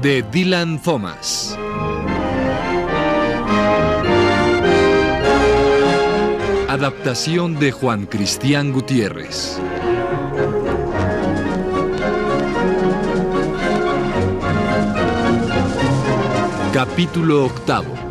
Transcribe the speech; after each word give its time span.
De 0.00 0.22
Dylan 0.30 0.80
Thomas. 0.80 1.58
Adaptación 6.68 7.58
de 7.58 7.72
Juan 7.72 8.06
Cristián 8.06 8.72
Gutiérrez. 8.72 9.60
Capítulo 16.72 17.46
octavo. 17.46 18.05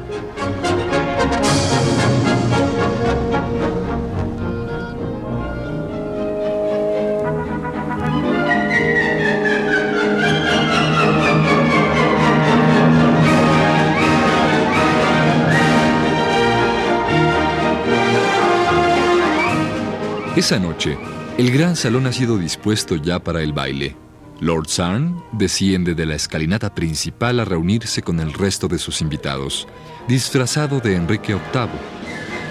Esa 20.36 20.60
noche, 20.60 20.98
el 21.38 21.50
gran 21.50 21.78
salón 21.78 22.08
ha 22.08 22.12
sido 22.12 22.38
dispuesto 22.38 22.98
ya 22.98 23.20
para 23.20 23.42
el 23.42 23.54
baile. 23.54 23.96
Lord 24.42 24.68
Sarn 24.68 25.24
desciende 25.32 25.96
de 25.96 26.06
la 26.06 26.16
escalinata 26.16 26.76
principal 26.76 27.40
a 27.40 27.46
reunirse 27.46 28.02
con 28.02 28.20
el 28.20 28.34
resto 28.34 28.68
de 28.68 28.78
sus 28.78 29.00
invitados, 29.00 29.66
disfrazado 30.10 30.82
de 30.82 30.98
Enrique 30.98 31.34
VIII. 31.34 31.70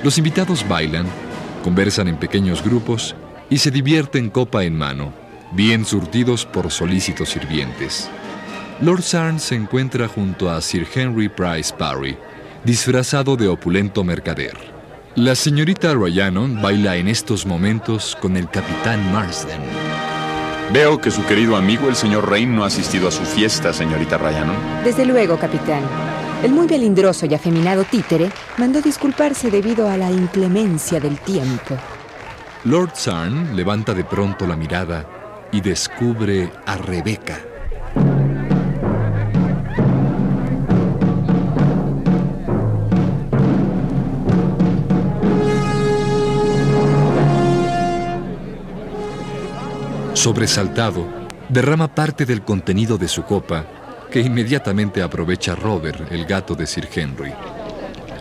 Los 0.02 0.16
invitados 0.16 0.66
bailan, 0.66 1.04
conversan 1.62 2.08
en 2.08 2.16
pequeños 2.16 2.64
grupos 2.64 3.14
y 3.50 3.58
se 3.58 3.70
divierten 3.70 4.30
copa 4.30 4.64
en 4.64 4.78
mano, 4.78 5.12
bien 5.52 5.84
surtidos 5.84 6.46
por 6.46 6.70
solícitos 6.70 7.28
sirvientes. 7.28 8.08
Lord 8.80 9.02
Sarn 9.02 9.38
se 9.38 9.56
encuentra 9.56 10.08
junto 10.08 10.50
a 10.50 10.62
Sir 10.62 10.86
Henry 10.94 11.28
Price 11.28 11.74
Parry, 11.78 12.16
disfrazado 12.64 13.36
de 13.36 13.46
opulento 13.46 14.02
mercader. 14.04 14.73
La 15.16 15.36
señorita 15.36 15.94
Ryanon 15.94 16.60
baila 16.60 16.96
en 16.96 17.06
estos 17.06 17.46
momentos 17.46 18.16
con 18.20 18.36
el 18.36 18.50
capitán 18.50 19.12
Marsden. 19.12 19.60
Veo 20.72 21.00
que 21.00 21.12
su 21.12 21.24
querido 21.24 21.54
amigo, 21.54 21.88
el 21.88 21.94
señor 21.94 22.28
Rain, 22.28 22.56
no 22.56 22.64
ha 22.64 22.66
asistido 22.66 23.06
a 23.06 23.12
su 23.12 23.22
fiesta, 23.22 23.72
señorita 23.72 24.18
Ryanon. 24.18 24.56
Desde 24.82 25.06
luego, 25.06 25.38
capitán. 25.38 25.84
El 26.42 26.50
muy 26.50 26.66
melindroso 26.66 27.26
y 27.26 27.34
afeminado 27.34 27.84
títere 27.84 28.28
mandó 28.58 28.82
disculparse 28.82 29.52
debido 29.52 29.88
a 29.88 29.96
la 29.96 30.10
inclemencia 30.10 30.98
del 30.98 31.16
tiempo. 31.20 31.76
Lord 32.64 32.96
Sarn 32.96 33.54
levanta 33.54 33.94
de 33.94 34.02
pronto 34.02 34.48
la 34.48 34.56
mirada 34.56 35.06
y 35.52 35.60
descubre 35.60 36.50
a 36.66 36.76
Rebeca. 36.76 37.38
Sobresaltado, 50.24 51.06
derrama 51.50 51.94
parte 51.94 52.24
del 52.24 52.40
contenido 52.40 52.96
de 52.96 53.08
su 53.08 53.24
copa, 53.24 53.66
que 54.10 54.20
inmediatamente 54.20 55.02
aprovecha 55.02 55.54
Robert, 55.54 56.10
el 56.10 56.24
gato 56.24 56.54
de 56.54 56.66
Sir 56.66 56.88
Henry. 56.94 57.34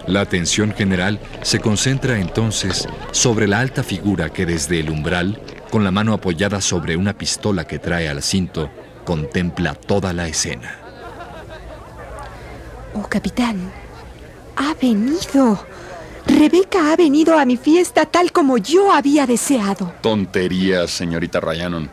La 0.07 0.19
atención 0.19 0.73
general 0.73 1.17
se 1.43 1.61
concentra 1.61 2.19
entonces 2.19 2.89
sobre 3.11 3.47
la 3.47 3.61
alta 3.61 3.83
figura 3.83 4.27
que 4.27 4.45
desde 4.45 4.81
el 4.81 4.89
umbral, 4.89 5.41
con 5.71 5.85
la 5.85 5.91
mano 5.91 6.11
apoyada 6.11 6.59
sobre 6.59 6.97
una 6.97 7.17
pistola 7.17 7.63
que 7.63 7.79
trae 7.79 8.09
al 8.09 8.21
cinto, 8.21 8.69
contempla 9.05 9.73
toda 9.73 10.11
la 10.11 10.27
escena. 10.27 10.75
Oh, 12.93 13.07
capitán, 13.07 13.71
ha 14.57 14.73
venido. 14.73 15.65
Rebeca 16.25 16.91
ha 16.91 16.95
venido 16.95 17.37
a 17.37 17.45
mi 17.45 17.57
fiesta 17.57 18.05
tal 18.05 18.31
como 18.31 18.57
yo 18.57 18.91
había 18.91 19.25
deseado. 19.25 19.93
Tonterías, 20.01 20.91
señorita 20.91 21.39
Ryanon. 21.39 21.89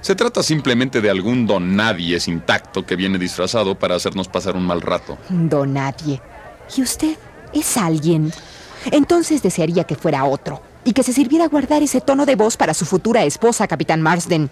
Se 0.00 0.14
trata 0.16 0.42
simplemente 0.42 1.00
de 1.00 1.10
algún 1.10 1.46
don 1.46 1.76
nadie 1.76 2.18
intacto 2.26 2.84
que 2.84 2.96
viene 2.96 3.18
disfrazado 3.18 3.78
para 3.78 3.94
hacernos 3.94 4.28
pasar 4.28 4.56
un 4.56 4.66
mal 4.66 4.80
rato. 4.80 5.16
Don 5.28 5.74
nadie. 5.74 6.20
¿Y 6.76 6.82
usted 6.82 7.16
es 7.52 7.76
alguien? 7.76 8.32
Entonces 8.90 9.42
desearía 9.42 9.84
que 9.84 9.94
fuera 9.94 10.24
otro 10.24 10.60
y 10.84 10.92
que 10.92 11.04
se 11.04 11.12
sirviera 11.12 11.46
guardar 11.46 11.82
ese 11.82 12.00
tono 12.00 12.26
de 12.26 12.34
voz 12.34 12.56
para 12.56 12.74
su 12.74 12.84
futura 12.84 13.22
esposa, 13.24 13.68
Capitán 13.68 14.02
Marsden. 14.02 14.50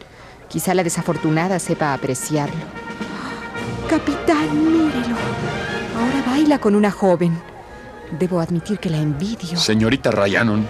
Quizá 0.48 0.74
la 0.74 0.84
desafortunada 0.84 1.58
sepa 1.58 1.94
apreciarlo. 1.94 2.60
Capitán, 3.88 4.48
mírelo. 4.54 5.16
Ahora 5.98 6.22
baila 6.26 6.60
con 6.60 6.76
una 6.76 6.92
joven. 6.92 7.40
Debo 8.18 8.40
admitir 8.40 8.78
que 8.78 8.90
la 8.90 8.98
envidio. 8.98 9.56
Señorita 9.56 10.10
Ryanon, 10.10 10.66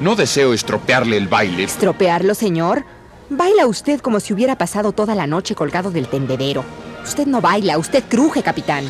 no 0.00 0.16
deseo 0.16 0.52
estropearle 0.52 1.16
el 1.16 1.28
baile. 1.28 1.64
¿Estropearlo, 1.64 2.34
señor? 2.34 2.84
Baila 3.30 3.66
usted 3.66 4.00
como 4.00 4.20
si 4.20 4.32
hubiera 4.32 4.58
pasado 4.58 4.92
toda 4.92 5.14
la 5.14 5.26
noche 5.26 5.54
colgado 5.54 5.90
del 5.90 6.08
tendedero. 6.08 6.64
Usted 7.02 7.26
no 7.26 7.40
baila, 7.40 7.78
usted 7.78 8.04
cruje, 8.08 8.42
capitán. 8.42 8.84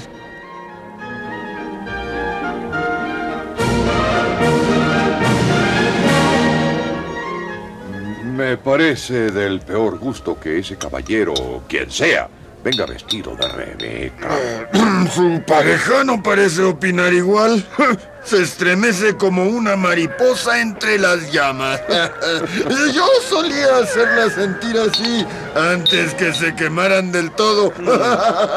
Me 8.35 8.57
parece 8.57 9.31
del 9.31 9.61
peor 9.61 9.99
gusto 9.99 10.41
que 10.41 10.59
ese 10.59 10.77
caballero, 10.77 11.63
quien 11.69 11.91
sea, 11.91 12.29
venga 12.63 12.87
vestido 12.87 13.35
de 13.37 13.49
Rebeca. 13.49 14.29
Su 15.15 15.43
pareja 15.47 16.05
no 16.05 16.23
parece 16.23 16.63
opinar 16.63 17.13
igual. 17.13 17.65
Se 18.25 18.41
estremece 18.41 19.17
como 19.17 19.45
una 19.45 19.75
mariposa 19.75 20.61
entre 20.61 20.97
las 20.99 21.33
llamas. 21.33 21.81
Yo 22.95 23.07
solía 23.29 23.79
hacerla 23.79 24.31
sentir 24.31 24.77
así 24.79 25.27
antes 25.57 26.15
que 26.15 26.33
se 26.33 26.55
quemaran 26.55 27.11
del 27.11 27.31
todo. 27.33 27.73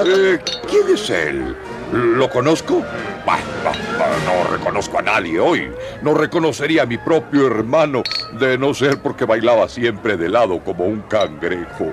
Eh, 0.06 0.40
¿Quién 0.70 0.94
es 0.94 1.10
él? 1.10 1.56
¿Lo 1.92 2.30
conozco? 2.30 2.84
No 3.26 4.44
reconozco 4.52 5.00
a 5.00 5.02
nadie 5.02 5.40
hoy. 5.40 5.72
No 6.02 6.14
reconocería 6.14 6.84
a 6.84 6.86
mi 6.86 6.98
propio 6.98 7.48
hermano, 7.48 8.04
de 8.40 8.58
no 8.58 8.74
ser 8.74 9.02
porque 9.02 9.26
bailaba 9.26 9.68
siempre 9.68 10.16
de 10.18 10.30
lado 10.30 10.60
como 10.64 10.86
un 10.86 11.02
cangrejo. 11.02 11.92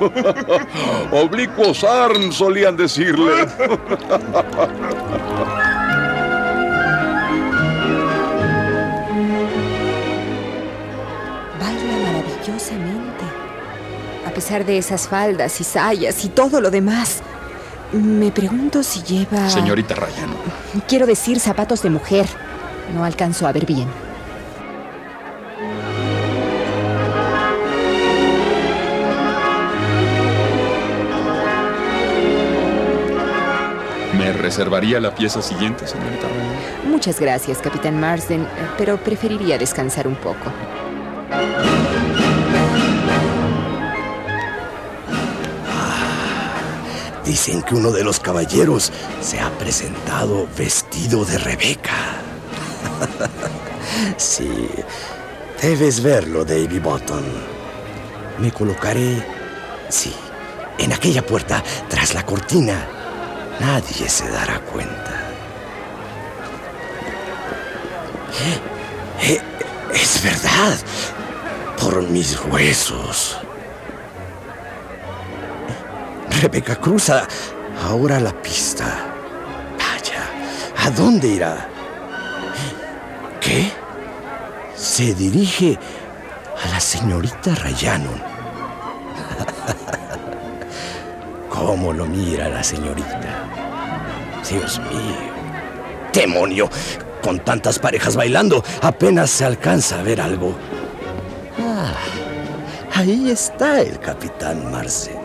Oblicuos 1.12 1.82
Arn, 1.84 2.32
solían 2.32 2.76
decirle. 2.76 3.32
Baila 11.60 11.96
maravillosamente. 12.02 13.24
A 14.26 14.30
pesar 14.30 14.64
de 14.64 14.78
esas 14.78 15.08
faldas 15.08 15.60
y 15.60 15.64
sayas 15.64 16.24
y 16.24 16.28
todo 16.28 16.60
lo 16.60 16.70
demás. 16.70 17.22
Me 17.94 18.32
pregunto 18.32 18.82
si 18.82 19.02
lleva... 19.04 19.48
Señorita 19.48 19.94
Ryan. 19.94 20.30
Quiero 20.88 21.06
decir 21.06 21.38
zapatos 21.38 21.82
de 21.82 21.90
mujer. 21.90 22.26
No 22.92 23.04
alcanzo 23.04 23.46
a 23.46 23.52
ver 23.52 23.66
bien. 23.66 23.86
¿Me 34.18 34.32
reservaría 34.32 34.98
la 34.98 35.14
pieza 35.14 35.40
siguiente, 35.40 35.86
señorita 35.86 36.26
Ryan? 36.26 36.90
Muchas 36.90 37.20
gracias, 37.20 37.58
Capitán 37.58 38.00
Marsden, 38.00 38.48
pero 38.76 38.96
preferiría 38.96 39.56
descansar 39.56 40.08
un 40.08 40.16
poco. 40.16 40.50
Dicen 47.24 47.62
que 47.62 47.74
uno 47.74 47.90
de 47.90 48.04
los 48.04 48.20
caballeros 48.20 48.92
se 49.20 49.40
ha 49.40 49.50
presentado 49.58 50.46
vestido 50.56 51.24
de 51.24 51.38
Rebeca. 51.38 52.20
sí, 54.16 54.68
debes 55.60 56.02
verlo, 56.02 56.44
Davy 56.44 56.78
Button. 56.78 57.24
Me 58.38 58.52
colocaré 58.52 59.34
Sí, 59.88 60.12
en 60.78 60.92
aquella 60.92 61.24
puerta, 61.24 61.62
tras 61.88 62.14
la 62.14 62.24
cortina, 62.24 62.86
nadie 63.60 64.08
se 64.08 64.28
dará 64.28 64.58
cuenta. 64.60 65.20
Eh, 69.20 69.34
eh, 69.34 69.40
es 69.94 70.22
verdad, 70.22 70.76
por 71.78 72.02
mis 72.02 72.38
huesos. 72.46 73.38
Rebeca 76.44 76.76
cruza 76.76 77.26
ahora 77.88 78.20
la 78.20 78.32
pista. 78.42 78.84
Vaya, 79.78 80.28
¿a 80.76 80.90
dónde 80.90 81.26
irá? 81.26 81.66
¿Qué? 83.40 83.72
Se 84.76 85.14
dirige 85.14 85.78
a 86.62 86.68
la 86.68 86.80
señorita 86.80 87.54
Rayanon. 87.54 88.20
¿Cómo 91.48 91.94
lo 91.94 92.04
mira 92.04 92.50
la 92.50 92.62
señorita? 92.62 93.48
Dios 94.46 94.78
mío. 94.80 95.32
¡Demonio! 96.12 96.68
Con 97.22 97.40
tantas 97.40 97.78
parejas 97.78 98.16
bailando, 98.16 98.62
apenas 98.82 99.30
se 99.30 99.46
alcanza 99.46 100.00
a 100.00 100.02
ver 100.02 100.20
algo. 100.20 100.54
Ah, 101.58 101.94
ahí 102.92 103.30
está 103.30 103.80
el 103.80 103.98
capitán 103.98 104.70
Marcel. 104.70 105.23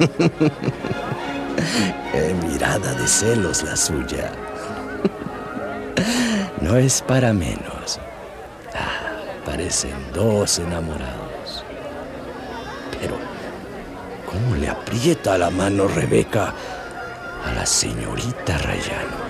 Qué 2.12 2.34
mirada 2.46 2.94
de 2.94 3.06
celos 3.06 3.62
la 3.62 3.76
suya. 3.76 4.32
No 6.62 6.76
es 6.76 7.02
para 7.02 7.34
menos. 7.34 8.00
Ah, 8.74 9.20
parecen 9.44 9.94
dos 10.14 10.58
enamorados. 10.58 11.64
Pero, 12.98 13.18
¿cómo 14.26 14.56
le 14.56 14.70
aprieta 14.70 15.36
la 15.36 15.50
mano 15.50 15.86
Rebeca 15.86 16.54
a 17.44 17.52
la 17.52 17.66
señorita 17.66 18.56
Rayano? 18.56 19.20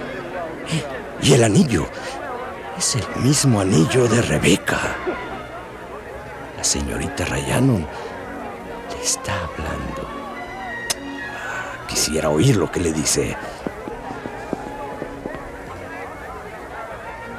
Y 1.22 1.32
el 1.32 1.42
anillo 1.42 1.88
es 2.78 2.94
el 2.94 3.22
mismo 3.22 3.60
anillo 3.60 4.06
de 4.06 4.22
Rebeca. 4.22 4.78
La 6.56 6.62
señorita 6.62 7.24
Rayano 7.24 7.78
le 8.90 9.02
está 9.02 9.34
hablando. 9.34 10.19
Quisiera 11.90 12.30
oír 12.30 12.56
lo 12.56 12.70
que 12.70 12.80
le 12.80 12.92
dice. 12.92 13.36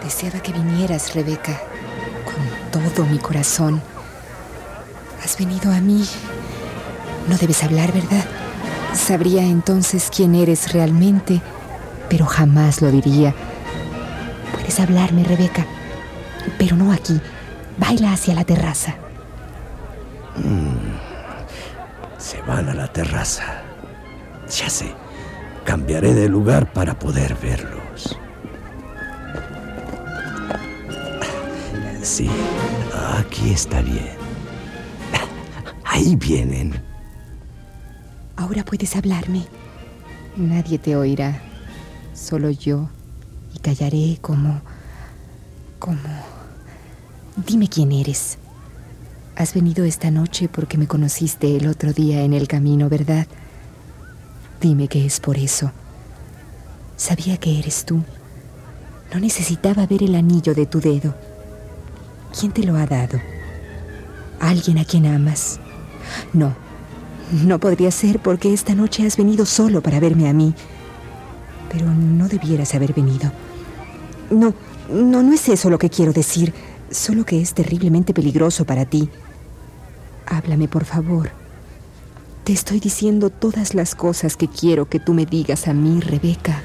Deseaba 0.04 0.40
que 0.42 0.52
vinieras, 0.52 1.16
Rebeca, 1.16 1.60
con 2.26 2.72
todo 2.72 3.06
mi 3.06 3.18
corazón. 3.18 3.82
Has 5.24 5.38
venido 5.38 5.72
a 5.72 5.80
mí. 5.80 6.08
No 7.28 7.38
debes 7.38 7.64
hablar, 7.64 7.92
¿verdad? 7.94 8.26
Sabría 8.94 9.44
entonces 9.44 10.10
quién 10.14 10.36
eres 10.36 10.74
realmente, 10.74 11.42
pero 12.10 12.26
jamás 12.26 12.82
lo 12.82 12.92
diría 12.92 13.34
Puedes 14.52 14.80
hablarme, 14.80 15.24
Rebeca, 15.24 15.66
pero 16.58 16.76
no 16.76 16.92
aquí. 16.92 17.20
Baila 17.78 18.14
hacia 18.14 18.36
la 18.36 18.44
terraza. 18.44 18.96
Mm. 20.36 20.98
Se 22.18 22.42
van 22.44 22.70
a 22.70 22.74
la 22.74 22.88
terraza. 22.88 23.61
Ya 24.52 24.70
sé. 24.70 24.94
Cambiaré 25.64 26.14
de 26.14 26.28
lugar 26.28 26.74
para 26.74 26.98
poder 26.98 27.36
verlos. 27.36 28.18
Sí, 32.02 32.30
aquí 33.18 33.52
está 33.52 33.82
bien. 33.82 34.16
Ahí 35.86 36.16
vienen. 36.16 36.82
Ahora 38.36 38.66
puedes 38.66 38.96
hablarme. 38.96 39.46
Nadie 40.36 40.80
te 40.80 40.96
oirá. 40.96 41.42
Solo 42.14 42.50
yo 42.50 42.90
y 43.54 43.60
callaré 43.60 44.18
como... 44.20 44.62
como... 45.80 46.00
Dime 47.48 47.70
quién 47.70 47.92
eres. 47.92 48.38
Has 49.36 49.54
venido 49.54 49.86
esta 49.86 50.12
noche 50.12 50.50
porque 50.50 50.78
me 50.78 50.88
conociste 50.88 51.56
el 51.56 51.68
otro 51.68 51.94
día 51.94 52.24
en 52.24 52.34
el 52.34 52.48
camino, 52.48 52.90
¿verdad? 52.90 53.28
Dime 54.62 54.88
que 54.88 55.04
es 55.04 55.20
por 55.20 55.38
eso. 55.38 55.72
Sabía 56.96 57.38
que 57.38 57.58
eres 57.58 57.84
tú. 57.84 58.04
No 59.12 59.20
necesitaba 59.20 59.88
ver 59.88 60.04
el 60.04 60.14
anillo 60.14 60.54
de 60.54 60.68
tu 60.68 60.80
dedo. 60.80 61.16
¿Quién 62.40 62.52
te 62.52 62.64
lo 62.64 62.76
ha 62.78 62.86
dado? 62.86 63.20
¿Alguien 64.40 64.78
a 64.78 64.86
quien 64.86 65.08
amas? 65.08 65.60
No, 66.32 66.54
no 67.44 67.60
podría 67.60 67.90
ser 67.90 68.20
porque 68.20 68.54
esta 68.54 68.76
noche 68.76 69.06
has 69.06 69.18
venido 69.18 69.48
solo 69.48 69.82
para 69.82 70.00
verme 70.00 70.30
a 70.30 70.34
mí. 70.34 70.54
Pero 71.72 71.88
no 71.88 72.28
debieras 72.28 72.76
haber 72.76 72.94
venido. 72.94 73.32
No, 74.30 74.54
no, 74.94 75.24
no 75.24 75.34
es 75.34 75.50
eso 75.50 75.72
lo 75.72 75.80
que 75.80 75.90
quiero 75.90 76.14
decir. 76.14 76.54
Solo 76.92 77.26
que 77.26 77.42
es 77.42 77.56
terriblemente 77.56 78.14
peligroso 78.14 78.64
para 78.66 78.86
ti. 78.86 79.10
Háblame, 80.28 80.68
por 80.68 80.86
favor. 80.86 81.41
Te 82.44 82.54
estoy 82.54 82.80
diciendo 82.80 83.30
todas 83.30 83.76
las 83.76 83.94
cosas 83.94 84.36
que 84.36 84.48
quiero 84.48 84.90
que 84.90 85.00
tú 85.00 85.14
me 85.14 85.28
digas 85.28 85.68
a 85.68 85.74
mí, 85.74 86.00
Rebeca. 86.02 86.64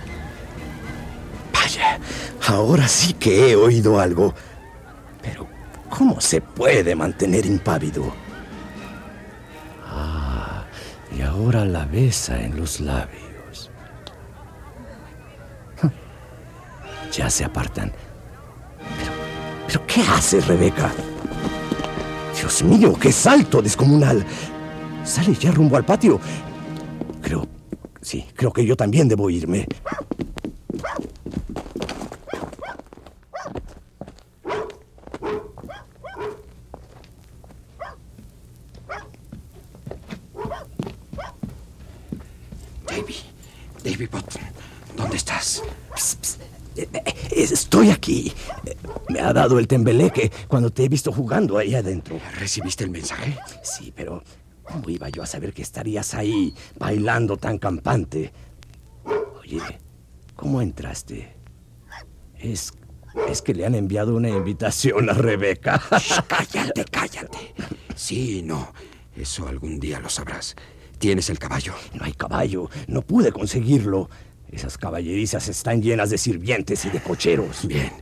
Vaya, 1.52 1.98
ahora 2.46 2.88
sí 2.88 3.12
que 3.12 3.50
he 3.50 3.56
oído 3.56 4.00
algo. 4.00 4.34
Pero, 5.22 5.46
¿cómo 5.90 6.18
se 6.18 6.40
puede 6.40 6.94
mantener 6.94 7.44
impávido? 7.44 8.10
Ah, 9.84 10.64
y 11.14 11.20
ahora 11.20 11.66
la 11.66 11.84
besa 11.84 12.40
en 12.40 12.56
los 12.56 12.80
labios. 12.80 13.70
Ya 17.12 17.30
se 17.30 17.44
apartan. 17.44 17.92
Pero, 18.98 19.12
¿pero 19.66 19.86
qué 19.86 20.02
hace 20.02 20.40
Rebeca? 20.40 20.90
Dios 22.34 22.62
mío, 22.62 22.94
qué 22.98 23.12
salto 23.12 23.62
descomunal. 23.62 24.24
Sale 25.06 25.34
ya 25.34 25.52
rumbo 25.52 25.76
al 25.76 25.84
patio. 25.84 26.18
Creo, 27.22 27.46
sí, 28.02 28.26
creo 28.34 28.52
que 28.52 28.66
yo 28.66 28.76
también 28.76 29.08
debo 29.08 29.30
irme. 29.30 29.66
Davy, 42.86 43.16
Davy 43.84 44.06
Button, 44.06 44.42
¿dónde 44.96 45.16
estás? 45.16 45.62
Eh, 46.76 46.88
eh, 46.92 47.14
Estoy 47.30 47.90
aquí. 47.90 48.32
Me 49.08 49.20
ha 49.20 49.32
dado 49.32 49.58
el 49.58 49.66
tembeleque 49.68 50.30
cuando 50.48 50.70
te 50.70 50.84
he 50.84 50.88
visto 50.88 51.12
jugando 51.12 51.58
ahí 51.58 51.74
adentro. 51.74 52.18
¿Recibiste 52.38 52.84
el 52.84 52.90
mensaje? 52.90 53.38
Sí, 53.62 53.92
pero 53.94 54.22
¿cómo 54.66 54.90
iba 54.90 55.08
yo 55.08 55.22
a 55.22 55.26
saber 55.26 55.52
que 55.52 55.62
estarías 55.62 56.14
ahí 56.14 56.54
bailando 56.78 57.36
tan 57.36 57.58
campante? 57.58 58.32
Oye, 59.40 59.60
¿cómo 60.34 60.60
entraste? 60.60 61.36
Es, 62.34 62.72
es 63.28 63.42
que 63.42 63.54
le 63.54 63.64
han 63.64 63.74
enviado 63.74 64.14
una 64.14 64.28
invitación 64.28 65.08
a 65.08 65.14
Rebeca. 65.14 65.80
Shh, 65.98 66.20
cállate, 66.26 66.84
cállate. 66.84 67.54
Sí, 67.94 68.42
no. 68.42 68.72
Eso 69.16 69.48
algún 69.48 69.80
día 69.80 70.00
lo 70.00 70.10
sabrás. 70.10 70.54
¿Tienes 70.98 71.30
el 71.30 71.38
caballo? 71.38 71.74
No 71.94 72.04
hay 72.04 72.12
caballo. 72.12 72.68
No 72.86 73.02
pude 73.02 73.32
conseguirlo. 73.32 74.10
Esas 74.50 74.78
caballerizas 74.78 75.48
están 75.48 75.82
llenas 75.82 76.10
de 76.10 76.18
sirvientes 76.18 76.84
y 76.84 76.90
de 76.90 77.00
cocheros. 77.00 77.66
Bien, 77.66 77.92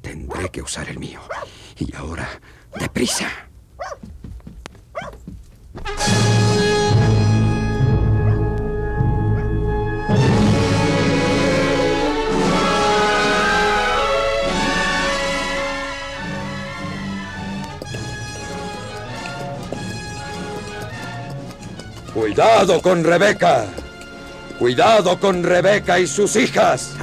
tendré 0.00 0.50
que 0.50 0.62
usar 0.62 0.88
el 0.88 0.98
mío. 0.98 1.20
Y 1.78 1.94
ahora, 1.94 2.28
deprisa. 2.78 3.47
Cuidado 22.38 22.80
con 22.80 23.02
Rebeca. 23.02 23.64
Cuidado 24.60 25.18
con 25.18 25.42
Rebeca 25.42 25.98
y 25.98 26.06
sus 26.06 26.36
hijas. 26.36 26.94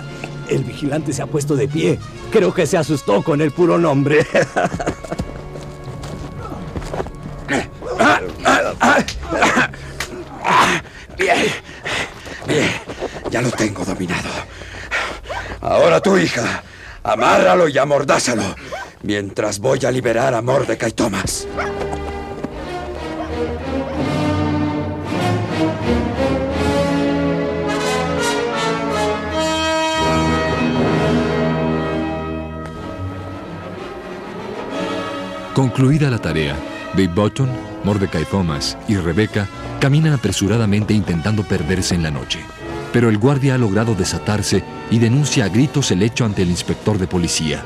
El 0.48 0.64
vigilante 0.64 1.12
se 1.12 1.24
ha 1.24 1.28
puesto 1.28 1.58
de 1.58 1.68
pie. 1.68 2.00
Creo 2.32 2.54
que 2.54 2.66
se 2.66 2.78
asustó 2.78 3.22
con 3.22 3.42
el 3.42 3.52
puro 3.52 3.78
nombre. 3.78 4.26
Bien, 11.18 11.38
bien, 12.48 12.72
ya 13.30 13.42
lo 13.42 13.52
tengo 13.52 13.84
dominado. 13.84 14.30
Ahora 15.60 16.00
tu 16.00 16.18
hija, 16.18 16.64
amárralo 17.04 17.68
y 17.68 17.78
amordázalo, 17.78 18.56
mientras 19.02 19.60
voy 19.60 19.84
a 19.86 19.92
liberar 19.92 20.34
a 20.34 20.42
Mordecai 20.42 20.94
Thomas. 20.94 21.46
Concluida 35.56 36.10
la 36.10 36.20
tarea, 36.20 36.54
Dave 36.96 37.08
Button, 37.08 37.50
Mordecai 37.86 38.26
Thomas 38.26 38.78
y 38.90 38.98
Rebecca 38.98 39.48
caminan 39.80 40.12
apresuradamente 40.12 40.94
intentando 40.94 41.44
perderse 41.44 41.96
en 41.96 42.04
la 42.04 42.12
noche. 42.12 42.42
Pero 42.92 43.08
el 43.08 43.18
guardia 43.18 43.56
ha 43.56 43.58
logrado 43.58 43.96
desatarse 43.96 44.66
y 44.92 45.00
denuncia 45.00 45.46
a 45.46 45.48
gritos 45.48 45.92
el 45.92 46.04
hecho 46.04 46.26
ante 46.26 46.42
el 46.42 46.50
inspector 46.50 46.98
de 46.98 47.08
policía. 47.08 47.64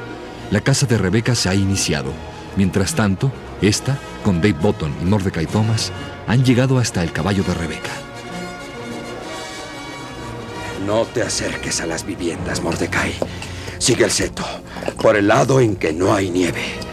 La 0.51 0.62
casa 0.62 0.86
de 0.86 1.00
Rebecca 1.00 1.34
se 1.34 1.50
ha 1.50 1.55
iniciado. 1.55 2.13
Mientras 2.55 2.93
tanto, 2.93 3.31
esta, 3.60 3.98
con 4.24 4.39
Dave 4.39 4.60
Button 4.62 4.93
y 5.01 5.05
Mordecai 5.05 5.48
Thomas, 5.48 5.91
han 6.27 6.46
llegado 6.46 6.77
hasta 6.77 7.01
el 7.01 7.12
caballo 7.12 7.41
de 7.41 7.55
Rebecca. 7.55 7.89
No 10.86 11.05
te 11.05 11.24
acerques 11.24 11.81
a 11.81 11.88
las 11.88 12.05
viviendas, 12.05 12.62
Mordecai. 12.62 13.15
Sigue 13.79 14.03
el 14.03 14.12
seto, 14.12 14.46
por 15.01 15.15
el 15.15 15.27
lado 15.27 15.60
en 15.60 15.75
que 15.75 15.91
no 15.91 16.13
hay 16.13 16.29
nieve. 16.29 16.88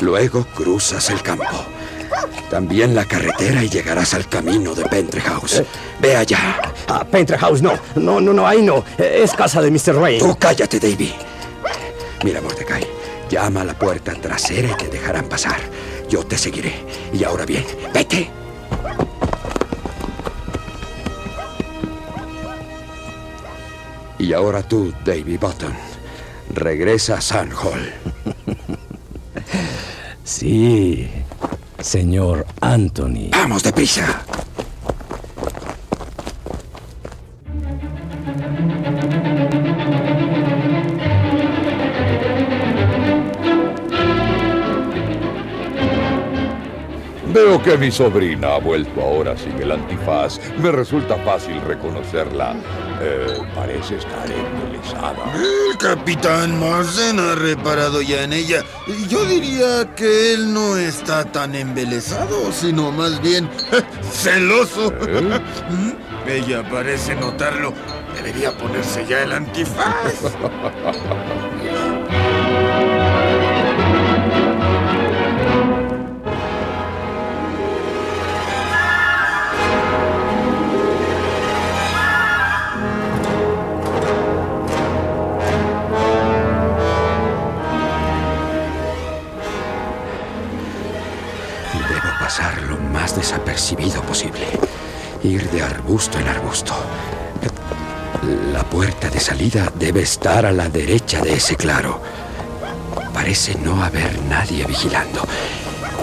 Luego 0.00 0.44
cruzas 0.46 1.10
el 1.10 1.22
campo. 1.22 1.44
También 2.50 2.94
la 2.94 3.04
carretera 3.04 3.62
y 3.62 3.68
llegarás 3.68 4.14
al 4.14 4.28
camino 4.28 4.74
de 4.74 4.84
Pentre 4.86 5.20
House. 5.20 5.62
Ve 6.00 6.16
allá. 6.16 6.60
Ah, 6.88 7.04
Pentre 7.04 7.38
House, 7.38 7.62
no. 7.62 7.74
No, 7.94 8.20
no, 8.20 8.32
no, 8.32 8.46
ahí 8.46 8.62
no. 8.62 8.84
Es 8.98 9.32
casa 9.34 9.60
de 9.62 9.70
Mr. 9.70 9.94
Rain. 9.96 10.18
Tú 10.18 10.36
cállate, 10.38 10.80
Davy. 10.80 11.12
Mira, 12.24 12.40
Mordecai. 12.40 12.84
Llama 13.28 13.60
a 13.60 13.64
la 13.64 13.78
puerta 13.78 14.12
trasera 14.14 14.70
y 14.70 14.74
te 14.74 14.88
dejarán 14.88 15.28
pasar. 15.28 15.60
Yo 16.08 16.24
te 16.24 16.36
seguiré. 16.36 16.74
Y 17.12 17.22
ahora 17.22 17.46
bien, 17.46 17.64
vete. 17.94 18.30
Y 24.18 24.32
ahora 24.32 24.62
tú, 24.62 24.92
Davy 25.04 25.36
Button, 25.36 25.72
regresa 26.52 27.14
a 27.14 27.20
San 27.20 27.52
Hall. 27.52 28.09
Sí, 30.30 31.10
señor 31.80 32.46
Anthony. 32.60 33.30
¡Vamos, 33.32 33.64
deprisa! 33.64 34.24
Que 47.64 47.76
mi 47.76 47.90
sobrina 47.90 48.54
ha 48.54 48.58
vuelto 48.58 49.02
ahora 49.02 49.36
sin 49.36 49.60
el 49.60 49.72
antifaz. 49.72 50.40
Me 50.58 50.72
resulta 50.72 51.16
fácil 51.18 51.60
reconocerla. 51.60 52.54
Eh, 53.02 53.38
parece 53.54 53.96
estar 53.96 54.26
embelesada. 54.30 55.18
El 55.34 55.76
capitán 55.76 56.58
Marsden 56.58 57.20
ha 57.20 57.34
reparado 57.34 58.00
ya 58.00 58.24
en 58.24 58.32
ella. 58.32 58.62
Yo 59.08 59.26
diría 59.26 59.94
que 59.94 60.32
él 60.34 60.54
no 60.54 60.78
está 60.78 61.24
tan 61.24 61.54
embelesado, 61.54 62.50
sino 62.50 62.92
más 62.92 63.20
bien 63.20 63.48
celoso. 64.10 64.90
¿Mm? 64.90 66.28
Ella 66.28 66.66
parece 66.70 67.14
notarlo. 67.14 67.74
Debería 68.14 68.52
ponerse 68.52 69.04
ya 69.06 69.22
el 69.22 69.32
antifaz. 69.32 70.14
pasar 92.30 92.62
lo 92.62 92.76
más 92.76 93.16
desapercibido 93.16 94.00
posible. 94.02 94.46
Ir 95.24 95.50
de 95.50 95.62
arbusto 95.62 96.16
en 96.16 96.28
arbusto. 96.28 96.72
La 98.52 98.62
puerta 98.62 99.10
de 99.10 99.18
salida 99.18 99.72
debe 99.74 100.02
estar 100.02 100.46
a 100.46 100.52
la 100.52 100.68
derecha 100.68 101.20
de 101.20 101.34
ese 101.34 101.56
claro. 101.56 102.00
Parece 103.12 103.56
no 103.56 103.82
haber 103.82 104.16
nadie 104.28 104.64
vigilando. 104.64 105.26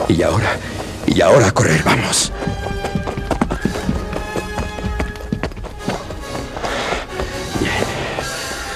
Y 0.10 0.22
ahora, 0.22 0.58
y 1.06 1.22
ahora 1.22 1.48
a 1.48 1.52
correr, 1.54 1.82
vamos. 1.86 2.34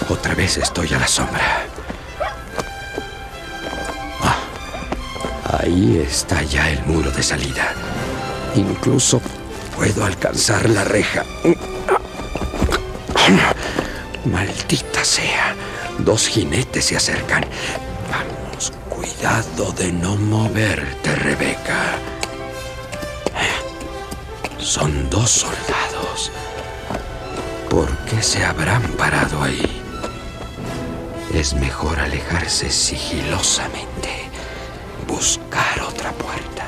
Otra 0.07 0.35
vez 0.35 0.57
estoy 0.57 0.93
a 0.93 0.99
la 0.99 1.07
sombra. 1.07 1.70
Ahí 5.59 6.03
está 6.05 6.43
ya 6.43 6.69
el 6.69 6.83
muro 6.85 7.11
de 7.11 7.23
salida. 7.23 7.73
Incluso 8.55 9.21
puedo 9.75 10.05
alcanzar 10.05 10.69
la 10.69 10.83
reja. 10.83 11.23
Maldita 14.25 15.03
sea. 15.03 15.55
Dos 15.99 16.27
jinetes 16.27 16.85
se 16.85 16.97
acercan. 16.97 17.45
Vamos, 18.09 18.71
cuidado 18.89 19.71
de 19.73 19.91
no 19.91 20.15
moverte, 20.15 21.15
Rebeca. 21.15 21.97
Son 24.59 25.09
dos 25.09 25.29
soldados. 25.31 26.31
¿Por 27.69 27.89
qué 28.05 28.21
se 28.21 28.43
habrán 28.45 28.83
parado 28.93 29.41
ahí? 29.41 29.81
Es 31.33 31.53
mejor 31.53 31.99
alejarse 31.99 32.69
sigilosamente. 32.69 34.20
Buscar 35.11 35.81
otra 35.81 36.13
puerta. 36.13 36.65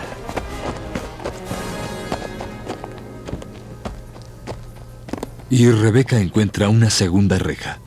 Y 5.50 5.72
Rebeca 5.72 6.20
encuentra 6.20 6.68
una 6.68 6.90
segunda 6.90 7.40
reja. 7.40 7.80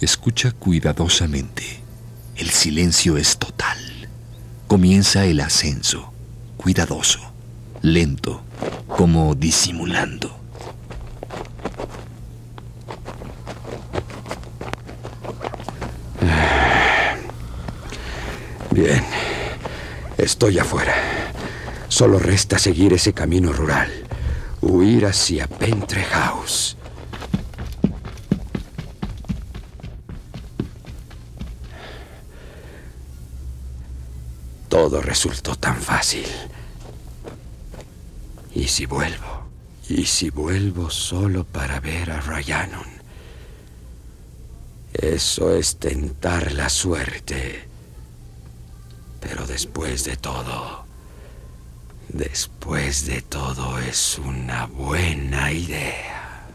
Escucha 0.00 0.50
cuidadosamente. 0.50 1.62
El 2.34 2.50
silencio 2.50 3.16
es 3.16 3.38
total. 3.38 3.78
Comienza 4.66 5.24
el 5.24 5.40
ascenso, 5.40 6.12
cuidadoso, 6.56 7.20
lento, 7.80 8.42
como 8.88 9.36
disimulando. 9.36 10.36
Bien, 18.72 19.04
estoy 20.22 20.58
afuera. 20.58 20.94
Solo 21.88 22.18
resta 22.18 22.58
seguir 22.58 22.92
ese 22.92 23.12
camino 23.12 23.52
rural. 23.52 23.90
Huir 24.60 25.06
hacia 25.06 25.46
Pentre 25.46 26.04
House. 26.04 26.76
Todo 34.68 35.02
resultó 35.02 35.54
tan 35.56 35.76
fácil. 35.76 36.26
¿Y 38.54 38.68
si 38.68 38.86
vuelvo? 38.86 39.42
¿Y 39.88 40.06
si 40.06 40.30
vuelvo 40.30 40.88
solo 40.88 41.44
para 41.44 41.80
ver 41.80 42.10
a 42.10 42.20
Ryanon? 42.20 42.86
Eso 44.94 45.54
es 45.54 45.76
tentar 45.76 46.52
la 46.52 46.68
suerte. 46.68 47.71
Pero 49.22 49.46
después 49.46 50.04
de 50.04 50.16
todo, 50.16 50.84
después 52.08 53.06
de 53.06 53.22
todo 53.22 53.78
es 53.78 54.18
una 54.18 54.66
buena 54.66 55.52
idea. 55.52 56.46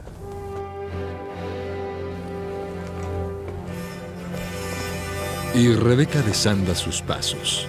Y 5.55 5.73
Rebeca 5.73 6.21
desanda 6.21 6.75
sus 6.75 7.01
pasos. 7.01 7.65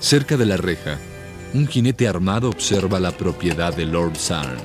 Cerca 0.00 0.36
de 0.36 0.44
la 0.44 0.56
reja, 0.58 0.98
un 1.54 1.66
jinete 1.66 2.06
armado 2.06 2.50
observa 2.50 3.00
la 3.00 3.12
propiedad 3.12 3.74
de 3.74 3.86
Lord 3.86 4.16
Sarn. 4.16 4.58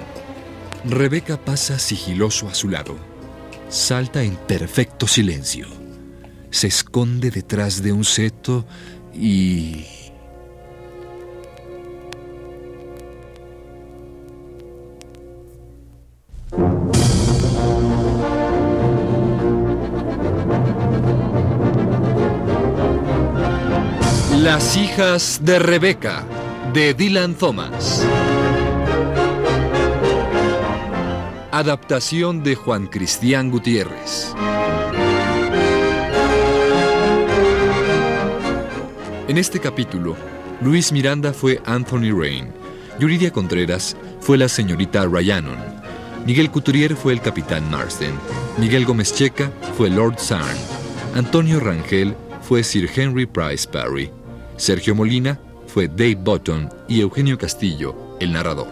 Rebeca 0.83 1.37
pasa 1.37 1.79
sigiloso 1.79 2.49
a 2.49 2.53
su 2.53 2.69
lado. 2.69 2.97
Salta 3.69 4.23
en 4.23 4.35
perfecto 4.35 5.07
silencio. 5.07 5.67
Se 6.51 6.67
esconde 6.67 7.31
detrás 7.31 7.81
de 7.81 7.91
un 7.91 8.03
seto 8.03 8.65
y... 9.15 9.85
Las 24.41 24.77
hijas 24.77 25.39
de 25.43 25.57
Rebeca, 25.57 26.23
de 26.71 26.93
Dylan 26.93 27.33
Thomas. 27.33 28.05
Adaptación 31.51 32.43
de 32.43 32.55
Juan 32.55 32.85
Cristián 32.85 33.49
Gutiérrez. 33.49 34.35
En 39.27 39.39
este 39.39 39.59
capítulo, 39.59 40.15
Luis 40.61 40.91
Miranda 40.91 41.33
fue 41.33 41.59
Anthony 41.65 42.15
Rain. 42.15 42.53
Yuridia 42.99 43.31
Contreras 43.31 43.97
fue 44.19 44.37
la 44.37 44.47
señorita 44.47 45.03
Ryanon. 45.05 45.57
Miguel 46.27 46.51
Couturier 46.51 46.95
fue 46.95 47.13
el 47.13 47.21
capitán 47.21 47.67
Marsden. 47.71 48.13
Miguel 48.59 48.85
Gómez 48.85 49.15
Checa 49.15 49.51
fue 49.75 49.89
Lord 49.89 50.19
Sarn. 50.19 50.55
Antonio 51.15 51.59
Rangel 51.59 52.15
fue 52.43 52.63
Sir 52.63 52.87
Henry 52.95 53.25
Price 53.25 53.67
Parry. 53.67 54.11
Sergio 54.57 54.93
Molina 54.93 55.39
fue 55.65 55.87
Dave 55.87 56.15
Button 56.15 56.69
y 56.87 57.01
Eugenio 57.01 57.39
Castillo, 57.39 57.95
el 58.19 58.31
narrador. 58.31 58.67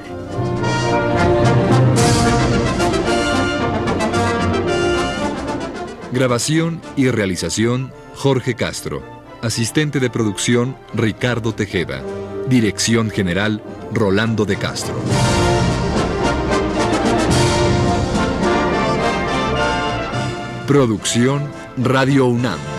Grabación 6.11 6.79
y 6.95 7.09
realización 7.09 7.91
Jorge 8.13 8.53
Castro. 8.53 9.22
Asistente 9.43 9.99
de 9.99 10.09
producción 10.09 10.77
Ricardo 10.93 11.53
Tejeda. 11.53 12.01
Dirección 12.47 13.09
General 13.09 13.61
Rolando 13.91 14.45
de 14.45 14.55
Castro. 14.55 14.95
Producción 20.65 21.51
Radio 21.75 22.27
UNAM. 22.27 22.72